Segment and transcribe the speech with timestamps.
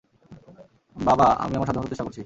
[0.95, 2.19] বাবা, আমি আমার সাধ্যমত চেষ্টা করছি।